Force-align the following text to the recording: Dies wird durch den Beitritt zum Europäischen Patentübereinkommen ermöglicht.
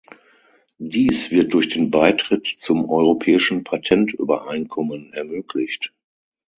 Dies 0.79 1.29
wird 1.29 1.53
durch 1.53 1.69
den 1.69 1.91
Beitritt 1.91 2.47
zum 2.47 2.89
Europäischen 2.89 3.63
Patentübereinkommen 3.63 5.13
ermöglicht. 5.13 5.93